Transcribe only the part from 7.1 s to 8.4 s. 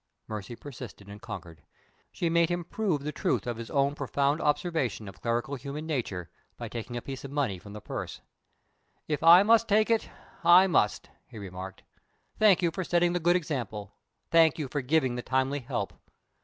of money from the purse.